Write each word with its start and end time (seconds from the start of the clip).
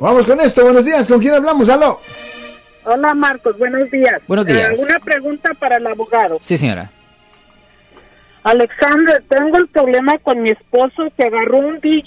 Vamos 0.00 0.24
con 0.26 0.40
esto, 0.40 0.62
buenos 0.64 0.84
días, 0.84 1.06
¿con 1.06 1.20
quién 1.20 1.34
hablamos? 1.34 1.68
¡Aló! 1.68 2.00
Hola 2.84 3.14
Marcos, 3.14 3.58
buenos 3.58 3.90
días. 3.90 4.20
Buenos 4.26 4.46
días. 4.46 4.70
Eh, 4.70 4.82
una 4.82 4.98
pregunta 4.98 5.50
para 5.58 5.76
el 5.76 5.86
abogado. 5.86 6.38
Sí, 6.40 6.56
señora. 6.56 6.90
Alexander, 8.42 9.22
tengo 9.28 9.58
el 9.58 9.68
problema 9.68 10.16
con 10.18 10.40
mi 10.42 10.48
esposo 10.50 11.12
que 11.16 11.24
agarró 11.24 11.58
un 11.58 11.78
DUI 11.80 12.02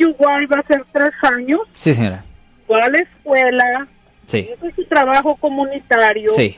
va 0.48 0.60
a 0.60 0.68
ser 0.68 0.84
tres 0.92 1.12
años, 1.22 1.60
Sí, 1.76 1.94
señora. 1.94 2.24
fue 2.66 2.82
a 2.82 2.90
la 2.90 2.98
escuela, 2.98 3.88
Sí. 4.26 4.50
hizo 4.52 4.76
su 4.76 4.84
trabajo 4.86 5.36
comunitario 5.36 6.32
Sí. 6.32 6.58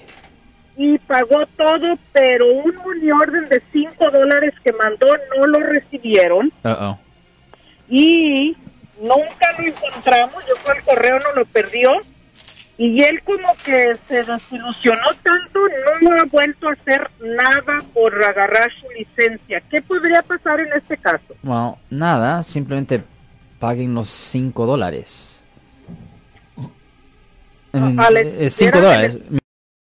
y 0.77 0.97
pagó 0.99 1.45
todo, 1.57 1.97
pero 2.13 2.45
un 2.53 2.73
orden 3.11 3.49
de 3.49 3.61
cinco 3.73 4.09
dólares 4.09 4.53
que 4.63 4.71
mandó 4.71 5.07
no 5.37 5.47
lo 5.47 5.59
recibieron 5.59 6.53
Uh-oh. 6.63 6.97
y 7.89 8.55
nunca 9.01 9.51
lo 9.57 9.67
encontramos, 9.67 10.45
yo 10.47 10.55
fue 10.57 10.73
al 10.73 10.83
correo, 10.83 11.19
no 11.19 11.33
lo 11.33 11.45
perdió 11.45 11.91
y 12.77 13.01
él 13.01 13.21
como 13.23 13.53
que 13.63 13.95
se 14.07 14.23
desilusionó 14.23 15.07
tanto, 15.23 15.59
no 16.01 16.11
ha 16.11 16.25
vuelto 16.25 16.67
a 16.67 16.73
hacer 16.73 17.09
nada 17.21 17.83
por 17.93 18.23
agarrar 18.23 18.69
su 18.81 18.89
licencia. 18.91 19.61
¿Qué 19.69 19.81
podría 19.81 20.21
pasar 20.21 20.59
en 20.59 20.73
este 20.73 20.97
caso? 20.97 21.35
Bueno, 21.41 21.77
nada, 21.89 22.43
simplemente 22.43 23.01
paguen 23.59 23.93
los 23.93 24.09
5 24.09 24.65
dólares. 24.65 25.41
I 27.73 27.79
mean, 27.79 27.99
Alex, 27.99 28.29
es 28.39 28.53
5 28.55 28.77
era 28.77 28.87
dólares. 28.87 29.17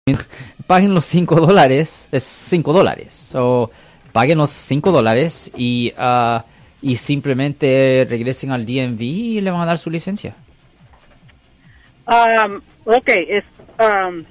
Paguen 0.67 0.93
los 0.93 1.05
5 1.05 1.35
dólares, 1.35 2.07
es 2.11 2.23
5 2.23 2.73
dólares. 2.73 3.13
So, 3.13 3.71
paguen 4.11 4.37
los 4.37 4.49
5 4.49 4.91
dólares 4.91 5.51
y, 5.55 5.93
ah, 5.97 6.43
y 6.85 6.97
simplemente 6.97 8.05
regresen 8.07 8.51
al 8.51 8.63
DMV 8.63 9.01
y 9.01 9.41
le 9.41 9.49
van 9.49 9.61
a 9.61 9.65
dar 9.65 9.79
su 9.79 9.89
licencia. 9.89 10.35
Um, 12.05 12.61
ok, 12.85 13.07
es, 13.07 13.43
um, 13.79 14.23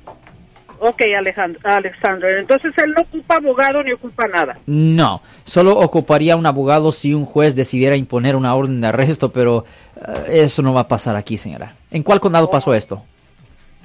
ok, 0.78 1.02
Alejandro, 1.18 1.60
Alexandro. 1.64 2.28
Entonces 2.28 2.72
él 2.78 2.92
no 2.94 3.02
ocupa 3.02 3.38
abogado 3.38 3.82
ni 3.82 3.90
ocupa 3.90 4.28
nada. 4.28 4.56
No, 4.66 5.20
solo 5.42 5.76
ocuparía 5.76 6.36
un 6.36 6.46
abogado 6.46 6.92
si 6.92 7.12
un 7.12 7.24
juez 7.24 7.56
decidiera 7.56 7.96
imponer 7.96 8.36
una 8.36 8.54
orden 8.54 8.80
de 8.80 8.86
arresto, 8.86 9.32
pero 9.32 9.64
eh, 9.96 10.42
eso 10.44 10.62
no 10.62 10.72
va 10.72 10.82
a 10.82 10.88
pasar 10.88 11.16
aquí, 11.16 11.36
señora. 11.36 11.74
¿En 11.90 12.04
cuál 12.04 12.20
condado 12.20 12.48
pasó 12.48 12.72
esto? 12.72 13.02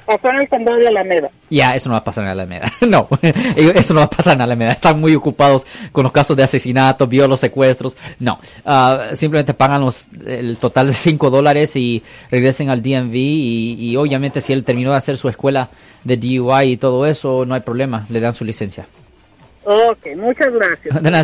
Pasó 0.10 0.28
en 0.30 0.40
el 0.40 0.50
condado 0.50 0.78
de 0.78 0.88
Alameda. 0.88 1.30
Ya, 1.52 1.76
eso 1.76 1.88
no 1.88 1.94
va 1.94 2.00
a 2.00 2.04
pasar 2.04 2.24
en 2.24 2.32
Alameda. 2.32 2.66
No, 2.82 3.08
eso 3.56 3.94
no 3.94 4.00
va 4.00 4.08
a 4.08 4.10
pasar 4.10 4.34
en 4.34 4.42
Alameda. 4.42 4.72
Están 4.72 5.00
muy 5.00 5.14
ocupados 5.14 5.68
con 5.92 6.02
los 6.02 6.12
casos 6.12 6.36
de 6.36 6.42
asesinato, 6.42 7.06
violos, 7.06 7.42
secuestros. 7.42 7.96
No, 8.18 8.40
Ah, 8.66 9.10
simplemente 9.14 9.54
pagan 9.54 9.82
los, 9.82 10.08
el 10.26 10.58
total 10.58 10.88
de 10.88 10.94
5 10.94 11.30
dólares 11.30 11.76
y 11.76 12.02
regresen 12.32 12.72
al 12.72 12.82
DMV. 12.82 13.14
Y, 13.14 13.92
y 13.92 13.96
obviamente, 13.98 14.42
si 14.42 14.52
él 14.52 14.64
terminó 14.64 14.90
de 14.92 14.98
hacer 14.98 15.16
su 15.16 15.30
escuela 15.30 15.70
de 16.04 16.18
DUI 16.18 16.72
y 16.72 16.78
todo 16.78 17.06
eso, 17.06 17.46
no 17.46 17.54
hay 17.54 17.62
problema. 17.62 18.08
Le 18.10 18.20
dan 18.20 18.34
su 18.34 18.44
licencia. 18.44 18.88
Ok, 19.64 20.08
muchas 20.18 20.52
gracias. 20.52 21.04
De 21.04 21.12
nada, 21.12 21.24